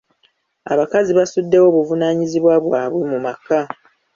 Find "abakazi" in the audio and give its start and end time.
0.73-1.11